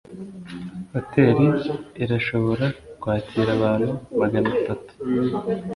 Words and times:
hoteri 0.91 1.45
irashobora 2.03 2.65
kwakira 3.01 3.49
abantu 3.57 3.91
magana 4.19 4.49
atatu 4.57 4.91